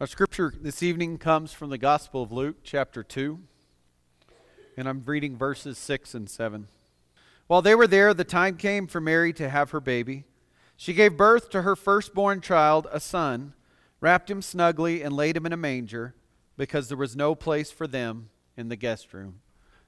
[0.00, 3.38] Our scripture this evening comes from the Gospel of Luke, chapter 2,
[4.78, 6.68] and I'm reading verses 6 and 7.
[7.48, 10.24] While they were there, the time came for Mary to have her baby.
[10.74, 13.52] She gave birth to her firstborn child, a son,
[14.00, 16.14] wrapped him snugly, and laid him in a manger,
[16.56, 19.40] because there was no place for them in the guest room.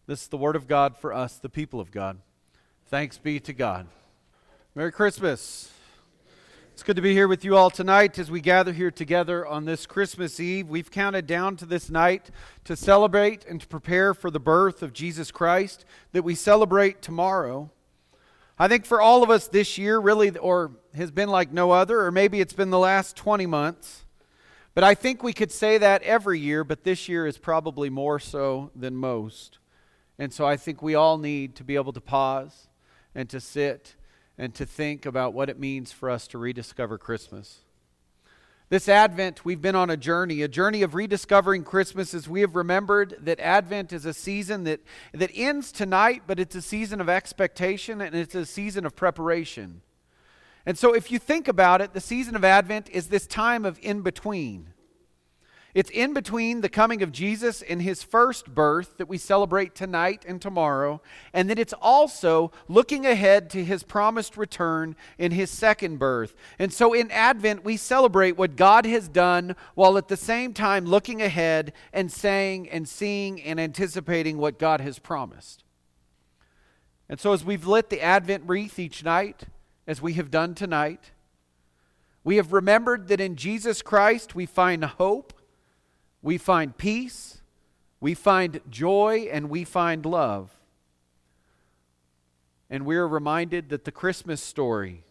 [0.06, 2.18] This is the word of God for us, the people of God.
[2.84, 3.86] Thanks be to God.
[4.74, 5.71] Merry Christmas.
[6.72, 9.66] It's good to be here with you all tonight as we gather here together on
[9.66, 10.68] this Christmas Eve.
[10.68, 12.30] We've counted down to this night
[12.64, 17.70] to celebrate and to prepare for the birth of Jesus Christ that we celebrate tomorrow.
[18.58, 22.00] I think for all of us this year, really, or has been like no other,
[22.00, 24.06] or maybe it's been the last 20 months.
[24.74, 28.18] But I think we could say that every year, but this year is probably more
[28.18, 29.58] so than most.
[30.18, 32.68] And so I think we all need to be able to pause
[33.14, 33.94] and to sit
[34.38, 37.60] and to think about what it means for us to rediscover Christmas.
[38.72, 42.56] This Advent, we've been on a journey, a journey of rediscovering Christmas as we have
[42.56, 44.80] remembered that Advent is a season that,
[45.12, 49.82] that ends tonight, but it's a season of expectation and it's a season of preparation.
[50.64, 53.78] And so, if you think about it, the season of Advent is this time of
[53.82, 54.71] in between.
[55.74, 60.22] It's in between the coming of Jesus and his first birth that we celebrate tonight
[60.28, 61.00] and tomorrow,
[61.32, 66.34] and then it's also looking ahead to his promised return in his second birth.
[66.58, 70.84] And so in Advent, we celebrate what God has done while at the same time
[70.84, 75.64] looking ahead and saying and seeing and anticipating what God has promised.
[77.08, 79.44] And so as we've lit the Advent wreath each night,
[79.86, 81.12] as we have done tonight,
[82.24, 85.32] we have remembered that in Jesus Christ we find hope
[86.22, 87.42] we find peace,
[88.00, 90.56] we find joy, and we find love.
[92.70, 95.04] And we're reminded that the Christmas story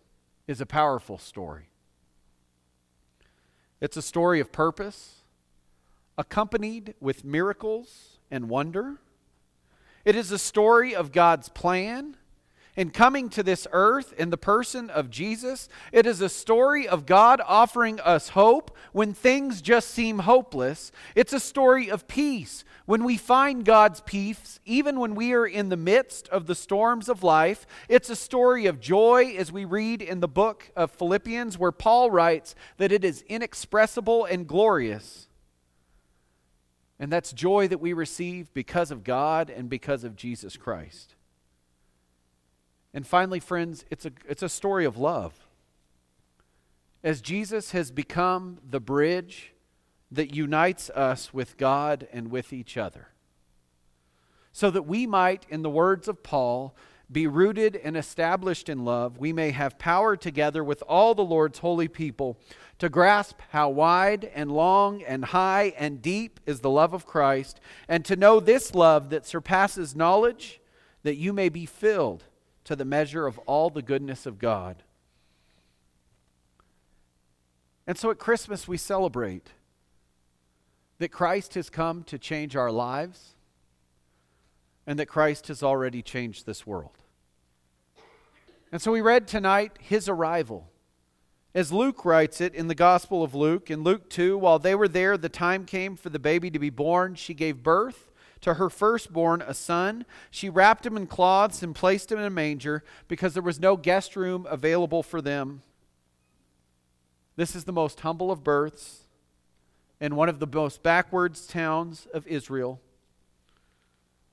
[0.48, 1.70] is a powerful story.
[3.80, 5.24] It's a story of purpose,
[6.18, 8.98] accompanied with miracles and wonder.
[10.06, 12.18] It is a story of God's plan
[12.76, 17.06] in coming to this earth in the person of Jesus, it is a story of
[17.06, 20.92] God offering us hope when things just seem hopeless.
[21.16, 25.70] It's a story of peace when we find God's peace, even when we are in
[25.70, 27.66] the midst of the storms of life.
[27.90, 32.10] It's a story of joy, as we read in the book of Philippians, where Paul
[32.10, 35.28] writes that it is inexpressible and glorious.
[37.00, 41.16] And that's joy that we receive because of God and because of Jesus Christ.
[42.94, 45.48] And finally, friends, it's a, it's a story of love.
[47.04, 49.54] As Jesus has become the bridge
[50.12, 53.08] that unites us with God and with each other,
[54.52, 56.76] so that we might, in the words of Paul,
[57.10, 61.60] be rooted and established in love, we may have power together with all the Lord's
[61.60, 62.38] holy people
[62.80, 67.60] to grasp how wide and long and high and deep is the love of Christ,
[67.88, 70.62] and to know this love that surpasses knowledge,
[71.04, 72.26] that you may be filled
[72.72, 74.82] to the measure of all the goodness of God.
[77.86, 79.50] And so at Christmas, we celebrate
[80.98, 83.36] that Christ has come to change our lives
[84.88, 86.98] and that Christ has already changed this world.
[88.72, 90.72] And so we read tonight his arrival.
[91.54, 94.88] As Luke writes it in the Gospel of Luke, in Luke 2, while they were
[94.88, 97.16] there, the time came for the baby to be born.
[97.16, 98.11] She gave birth
[98.42, 100.06] to her firstborn, a son.
[100.30, 103.78] She wrapped him in cloths and placed him in a manger because there was no
[103.78, 105.62] guest room available for them.
[107.36, 109.06] This is the most humble of births
[110.00, 112.82] in one of the most backwards towns of Israel.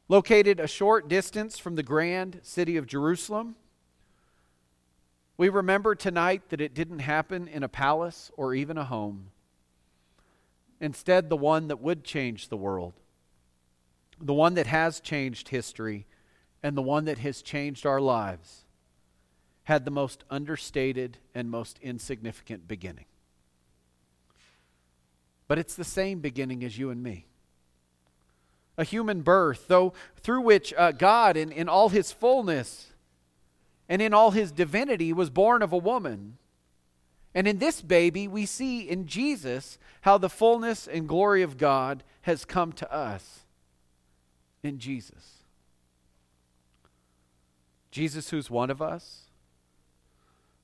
[0.08, 3.56] Located a short distance from the grand city of Jerusalem.
[5.36, 9.30] We remember tonight that it didn't happen in a palace or even a home.
[10.80, 12.94] Instead, the one that would change the world
[14.21, 16.06] the one that has changed history
[16.62, 18.65] and the one that has changed our lives,
[19.65, 23.05] had the most understated and most insignificant beginning.
[25.47, 27.26] But it's the same beginning as you and me.
[28.76, 32.88] A human birth, though through which uh, God, in, in all his fullness
[33.88, 36.38] and in all his divinity, was born of a woman.
[37.35, 42.05] And in this baby, we see in Jesus how the fullness and glory of God
[42.23, 43.47] has come to us
[44.62, 45.44] in Jesus.
[47.90, 49.28] Jesus, who's one of us,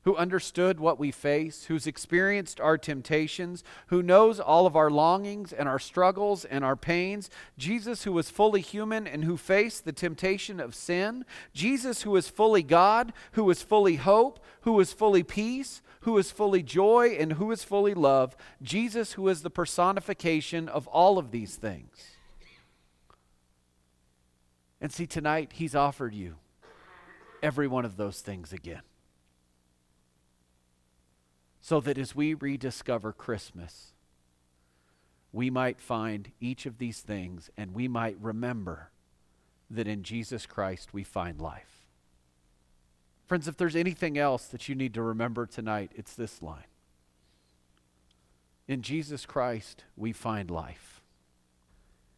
[0.03, 5.51] who understood what we face, who's experienced our temptations, who knows all of our longings
[5.53, 7.31] and our struggles and our pains.
[7.57, 11.25] Jesus, who was fully human and who faced the temptation of sin.
[11.55, 16.31] Jesus, who is fully God, who is fully hope, who is fully peace, who is
[16.31, 18.37] fully joy, and who is fully love.
[18.61, 22.15] Jesus, who is the personification of all of these things.
[24.85, 26.35] And see, tonight, He's offered you
[27.43, 28.83] every one of those things again
[31.63, 33.95] so that as we rediscover Christmas,
[35.33, 38.91] we might find each of these things and we might remember
[39.71, 41.87] that in Jesus Christ we find life.
[43.27, 46.69] Friends, if there's anything else that you need to remember tonight, it's this line
[48.69, 50.94] In Jesus Christ we find life.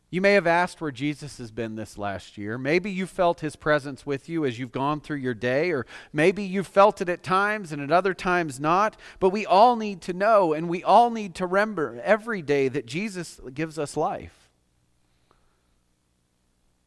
[0.09, 2.59] You may have asked where Jesus has been this last year.
[2.59, 6.45] Maybe you felt his presence with you as you've gone through your day, or maybe
[6.45, 8.97] you felt it at times and at other times not.
[9.19, 12.87] But we all need to know and we all need to remember every day that
[12.87, 14.47] Jesus gives us life.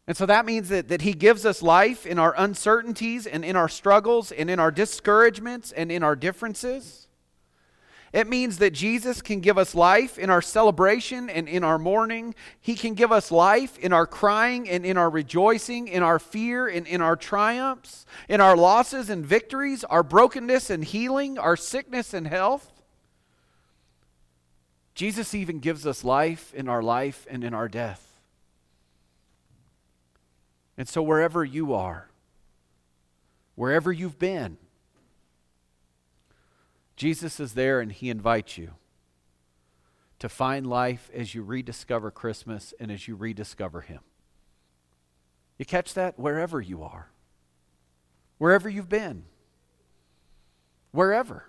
[0.08, 3.58] And so that means that, that he gives us life in our uncertainties and in
[3.58, 7.09] our struggles and in our discouragements and in our differences.
[8.12, 12.34] It means that Jesus can give us life in our celebration and in our mourning.
[12.60, 16.68] He can give us life in our crying and in our rejoicing, in our fear
[16.68, 22.14] and in our triumphs, in our losses and victories, our brokenness and healing, our sickness
[22.14, 22.72] and health.
[24.96, 28.06] Jesus even gives us life in our life and in our death.
[30.78, 32.10] And so, wherever you are,
[33.56, 34.58] wherever you've been,
[37.00, 38.72] Jesus is there and he invites you
[40.20, 44.02] to find life as you rediscover Christmas and as you rediscover him.
[45.58, 47.10] You catch that wherever you are,
[48.38, 49.24] wherever you've been,
[50.92, 51.46] wherever.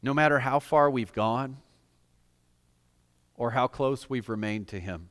[0.00, 1.56] No matter how far we've gone
[3.34, 5.08] or how close we've remained to him,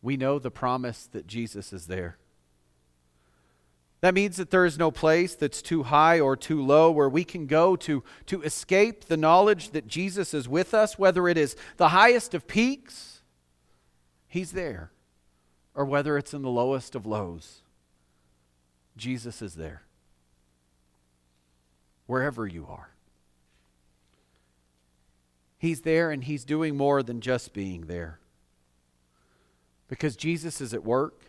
[0.00, 2.16] we know the promise that Jesus is there.
[4.00, 7.24] That means that there is no place that's too high or too low where we
[7.24, 11.56] can go to, to escape the knowledge that Jesus is with us, whether it is
[11.78, 13.22] the highest of peaks,
[14.28, 14.92] He's there,
[15.74, 17.62] or whether it's in the lowest of lows,
[18.96, 19.82] Jesus is there.
[22.06, 22.90] Wherever you are.
[25.58, 28.20] He's there and He's doing more than just being there.
[29.88, 31.24] Because Jesus is at work,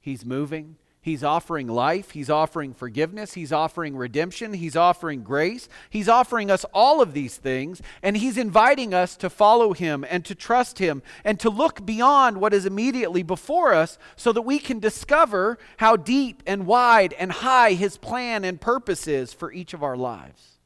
[0.00, 0.76] He's moving.
[1.02, 2.10] He's offering life.
[2.10, 3.32] He's offering forgiveness.
[3.32, 4.52] He's offering redemption.
[4.52, 5.66] He's offering grace.
[5.88, 7.80] He's offering us all of these things.
[8.02, 12.38] And He's inviting us to follow Him and to trust Him and to look beyond
[12.38, 17.32] what is immediately before us so that we can discover how deep and wide and
[17.32, 20.58] high His plan and purpose is for each of our lives.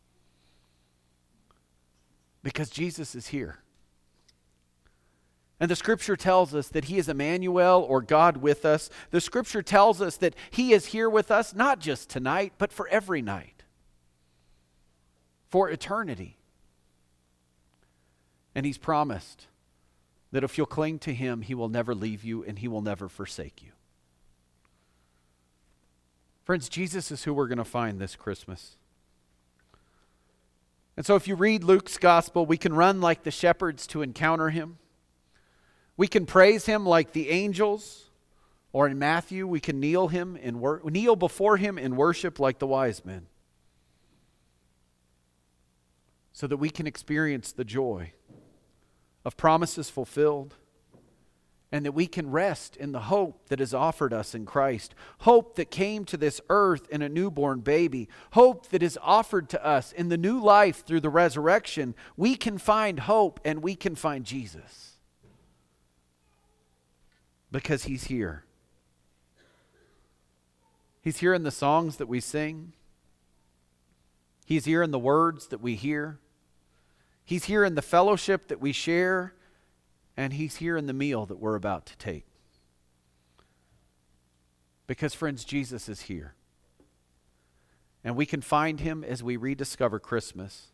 [2.43, 3.64] Because Jesus is here.
[5.61, 8.91] And the scripture tells us that he is Emmanuel or God with us.
[9.11, 12.89] The scripture tells us that he is here with us not just tonight, but for
[12.89, 13.62] every night,
[15.49, 16.39] for eternity.
[18.55, 19.47] And he's promised
[20.33, 23.09] that if you'll cling to him, he will never leave you and he will never
[23.09, 23.71] forsake you.
[26.45, 28.77] Friends, Jesus is who we're going to find this Christmas.
[30.97, 34.51] And so if you read Luke's gospel, we can run like the shepherds to encounter
[34.51, 34.79] him.
[35.96, 38.11] We can praise him like the angels,
[38.73, 42.58] or in Matthew, we can kneel him in wor- kneel before him in worship like
[42.58, 43.26] the wise men.
[46.32, 48.12] So that we can experience the joy
[49.25, 50.56] of promises fulfilled
[51.70, 54.94] and that we can rest in the hope that is offered us in Christ.
[55.20, 58.08] Hope that came to this earth in a newborn baby.
[58.32, 61.94] Hope that is offered to us in the new life through the resurrection.
[62.17, 64.94] We can find hope and we can find Jesus
[67.55, 68.43] because He's here.
[71.01, 72.73] He's here in the songs that we sing,
[74.44, 76.19] He's here in the words that we hear,
[77.25, 79.34] He's here in the fellowship that we share,
[80.17, 82.27] and He's here in the meal that we're about to take.
[84.89, 86.34] Because, friends, Jesus is here.
[88.03, 90.73] And we can find him as we rediscover Christmas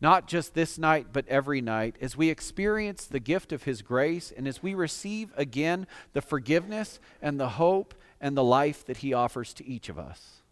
[0.00, 4.32] not just this night, but every night, as we experience the gift of His grace
[4.34, 9.12] and as we receive again the forgiveness and the hope and the life that He
[9.12, 10.42] offers to each of us.